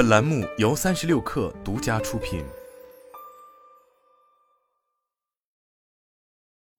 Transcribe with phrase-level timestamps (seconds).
[0.00, 2.42] 本栏目由三十六氪独家出品。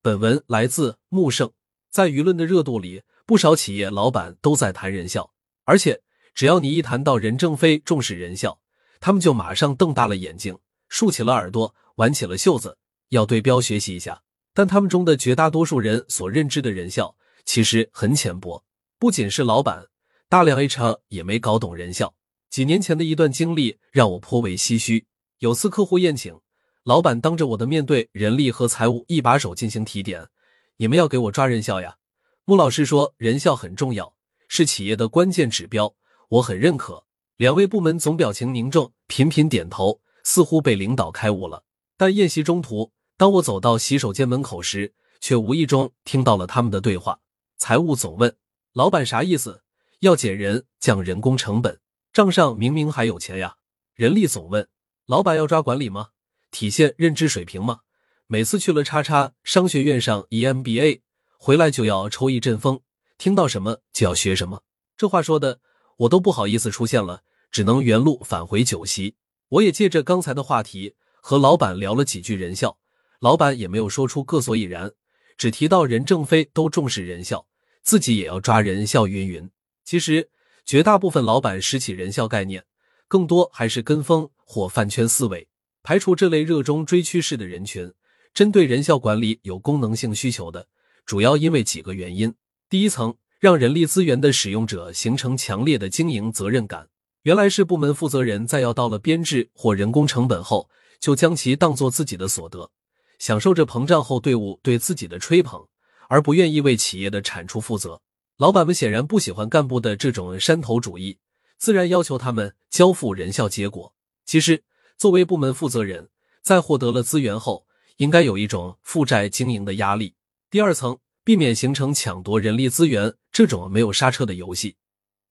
[0.00, 1.52] 本文来自木盛。
[1.90, 6.00] 在舆论的热度里，不少企业老板都在谈人效，而且
[6.34, 8.58] 只要你一谈到任正非重视人效，
[8.98, 10.58] 他们就马上瞪大了眼睛，
[10.88, 12.78] 竖起了耳朵，挽起了袖子，
[13.10, 14.22] 要对标学习一下。
[14.54, 18.64] 但他们中的绝大多数人所认知的人效，其实很浅薄。
[18.98, 19.88] 不仅是老板，
[20.30, 22.14] 大量 HR 也没搞懂人效。
[22.52, 25.06] 几年前的一段经历让我颇为唏嘘。
[25.38, 26.38] 有次客户宴请，
[26.84, 30.28] 老板当着我的面对人力和财务一把手进行提点
[30.76, 31.96] ：“你们要给我抓人效呀！”
[32.44, 34.14] 穆老师说：“人效很重要，
[34.48, 35.94] 是企业的关键指标。”
[36.28, 37.02] 我很认可。
[37.38, 41.64] 两位部门总表情凝重，频频点头，似乎被领导开悟了。
[41.96, 47.18] 但宴席中途，当我走到洗手间门口时，却无意中听到了他们的对话。
[47.56, 48.36] 财务总问
[48.74, 49.62] ：“老板啥意思？
[50.00, 51.78] 要减人，降人工成本？”
[52.12, 53.56] 账上明明还有钱呀！
[53.94, 54.68] 人力总问
[55.08, 56.08] ：“老板要抓管理吗？
[56.50, 57.80] 体现认知水平吗？”
[58.28, 61.00] 每次去了叉叉商学院上 EMBA，
[61.38, 62.80] 回来就要抽一阵风，
[63.16, 64.62] 听到什么就要学什么。
[64.94, 65.60] 这话说的，
[65.96, 69.16] 我都不好意思出现了，只能原路返回酒席。
[69.48, 72.76] 我也借着刚才的话题和老板聊了几句人效，
[73.20, 74.92] 老板也没有说出个所以然，
[75.38, 77.46] 只提到任正非都重视人效，
[77.82, 79.50] 自己也要抓人效，云云。
[79.82, 80.28] 其实。
[80.64, 82.64] 绝大部分老板拾起人效概念，
[83.08, 85.48] 更多还是跟风或饭圈思维。
[85.82, 87.92] 排除这类热衷追趋势的人群，
[88.32, 90.68] 针对人效管理有功能性需求的，
[91.04, 92.32] 主要因为几个原因：
[92.70, 96.88] 第一层，让人力资源的使用者形成强烈的经营责任感。
[97.22, 102.70] 原来是部门负责人，在要到了编制或人工成本后，就将其当做自己的所得，
[103.18, 105.66] 享受着膨胀后队伍对自己的吹捧，
[106.08, 108.00] 而不愿意为企业的产出负责。
[108.38, 111.18] 老板们显然不喜欢干部的这种山头主义，
[111.58, 113.94] 自然要求他们交付人效结果。
[114.24, 114.64] 其实，
[114.96, 116.08] 作为部门负责人，
[116.42, 117.66] 在获得了资源后，
[117.98, 120.14] 应该有一种负债经营的压力。
[120.50, 124.76] 第二层，避免形成抢夺人力资源这种没有刹车的游戏。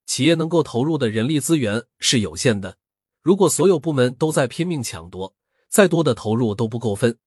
[0.05, 2.77] 企业能够投入的人力资源是有限的，
[3.21, 5.33] 如果所有部门都在拼命抢夺，
[5.69, 7.17] 再多的投入都不够分。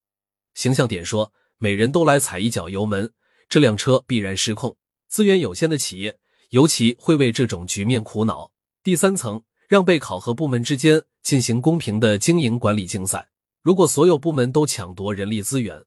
[0.54, 3.12] 形象点说，每人都来踩一脚油门，
[3.48, 4.76] 这辆车必然失控。
[5.14, 6.18] 资源有限的企业，
[6.50, 8.50] 尤其会为这种局面苦恼。
[8.82, 13.28] 第三层，让被考核部门之间进行公平的经营管理竞赛。
[13.62, 15.84] 如果所有部门都抢夺人力资源，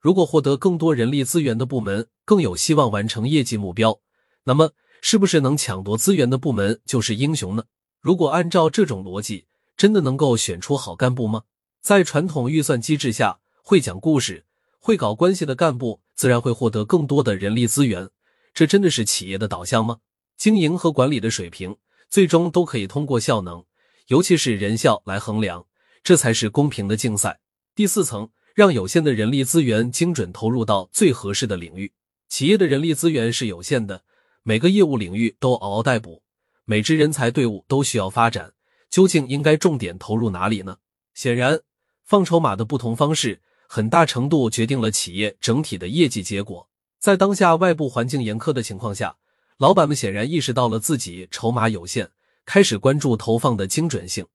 [0.00, 4.00] 如果获得更多人力资源的部门更有希望完成业绩目标，
[4.44, 7.64] 那么是不是能抢夺资源的部门就是英雄呢？
[8.00, 9.44] 如果按照这种逻辑，
[9.76, 11.42] 真的能够选出好干部吗？
[11.82, 14.46] 在传统预算机制下，会讲故事、
[14.78, 18.08] 会搞关系的干部，自然会获得更多的人力资源。
[18.52, 19.98] 这真的是企业的导向吗？
[20.36, 21.76] 经营和管理的水平
[22.08, 23.64] 最终都可以通过效能，
[24.06, 25.66] 尤其是人效来衡量，
[26.02, 27.40] 这才是公平的竞赛。
[27.74, 31.92] 第四层，让有限的人力资源精准投入到最合适的领域。
[32.28, 34.02] 企业的人力资源是有限的，
[34.42, 36.22] 每个业务领域都嗷嗷待哺，
[36.64, 38.54] 每支人才队伍都需要发展，
[38.88, 40.78] 究竟应该重点投入哪里呢？
[41.12, 41.60] 显然，
[42.04, 46.69] 放筹码的不同方式，很大程度决定了企业整体的业绩结果。
[47.00, 49.16] 在当下外部环境严苛的情况下，
[49.56, 52.10] 老板们显然意识到了自己筹码有限，
[52.44, 54.26] 开始关注投放的精准性，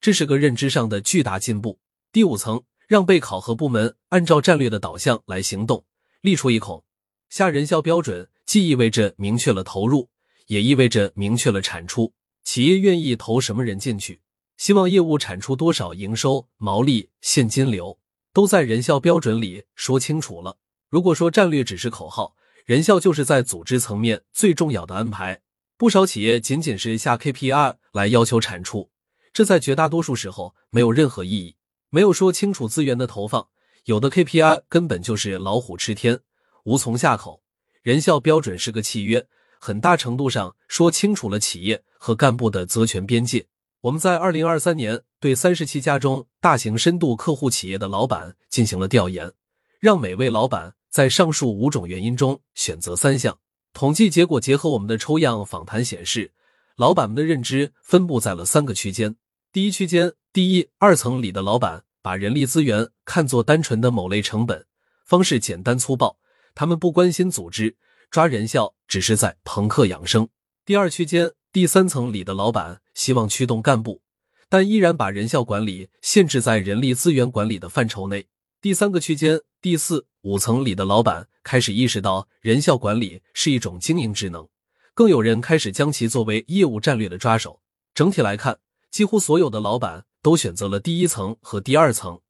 [0.00, 1.80] 这是个认知上的巨大进步。
[2.12, 5.84] 第五层，让被考核部门按照战略的导向来行动，
[6.20, 6.84] 立出一孔
[7.28, 10.08] 下人效标准，既意味着明确了投入，
[10.46, 12.14] 也意味着明确了产出。
[12.44, 14.20] 企业愿意投什么人进去，
[14.56, 17.98] 希望业务产出多少营收、毛利、现金流，
[18.32, 20.58] 都在人效标准里说清楚了。
[20.92, 22.36] 如果说战略只是口号，
[22.66, 25.40] 人效就是在组织层面最重要的安排。
[25.78, 28.90] 不少企业仅仅是下 KPI 来要求产出，
[29.32, 31.56] 这在绝大多数时候没有任何意义。
[31.88, 33.48] 没有说清楚资源的投放，
[33.84, 36.20] 有的 KPI 根本就是老虎吃天，
[36.64, 37.42] 无从下口。
[37.80, 39.26] 人效标准是个契约，
[39.58, 43.46] 很大程度上说清楚了企业和干部的责权边界。
[43.80, 49.32] 我们在二零二三年对三十七家中大型深度客户企业的老板进行了调研，
[49.80, 50.74] 让每位老板。
[50.92, 53.38] 在上述五种原因中选择三项，
[53.72, 56.32] 统计结果结合我们的抽样访谈显示，
[56.76, 59.16] 老板们的认知分布在了三个区间。
[59.50, 64.66] 第一区间，第一二层里的老板把人力资源看作单纯的某类成本，
[65.06, 66.18] 方式简单粗暴，
[66.54, 67.74] 他们不关心组织，
[68.10, 70.28] 抓人效只是在朋克养生。
[70.66, 74.02] 第二区间，第三层里的老板希望驱动干部，
[74.50, 78.26] 但依然把人效管理限制在人力资源管理的范畴内。
[78.62, 84.48] 第三个区间，第四五层里的老板开始意识到人效管理是一种经营职能，
[84.94, 87.60] 更有人开始将其作为业务战略的抓手。
[87.92, 92.20] 整体来看，几乎所有的老板都选择了第一层和第二层，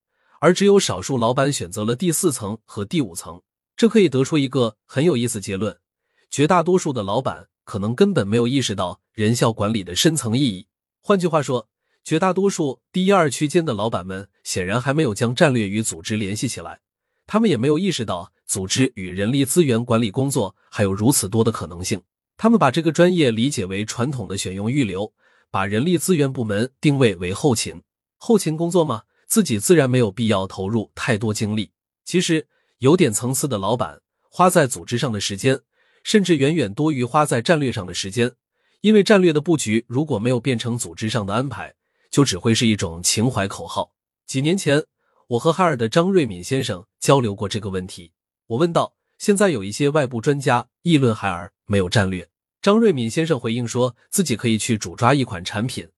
[0.40, 3.42] 而只有少数老板选择了第四层和第五层。
[3.76, 5.76] 这可以得出一个很有意思结论：
[6.30, 10.66] 绝大多数的老板可能根本没有意识到人效管理的深层意义。
[11.02, 11.68] 换句话说，
[12.04, 16.80] 绝大多数第一二区间的老板们显然还没有将战略与组织联系起来，
[17.26, 22.02] 他们也没有意识到组织与人力资源管理工作还有如此多的可能性。
[22.36, 25.12] 他们把这个专业理解为传统的选用预留，
[25.50, 27.82] 把人力资源部门定位为后勤。
[28.16, 31.70] 后勤工作嘛，自己自然没有必要投入太多精力。
[32.04, 32.46] 其实。
[32.78, 35.60] 有点层次的老板花在组织上的时间，
[36.02, 38.32] 甚至远远多于花在战略上的时间。
[38.80, 41.72] 因为战略的布局如果没有变成组织上的安排，
[42.12, 43.92] 就只会是一种情怀口号。
[44.24, 44.84] 几年前，
[45.26, 48.12] 我和海尔的张瑞敏先生交流过这个问题。
[48.46, 52.28] 我问道：“现在有一些外部专家议论海尔没有战略。”
[52.62, 55.88] 张瑞敏先生回应说自己可以去主抓一款产品，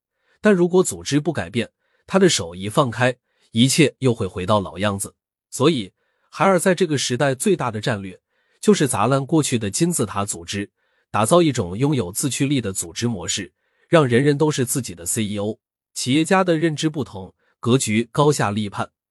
[0.40, 1.70] 但如果组织不改变，
[2.06, 3.14] 他的手一放开，
[3.50, 5.14] 一切又会回到老样子。
[5.50, 5.92] 所以。
[6.36, 8.20] 海尔在这个时代最大的战略，
[8.60, 10.68] 就是砸烂过去的金字塔组织，
[11.08, 13.52] 打造一种拥有自驱力的组织模式，
[13.88, 15.60] 让人人都是自己的 CEO。
[15.94, 18.90] 企业家的认知不同，格局高下立判。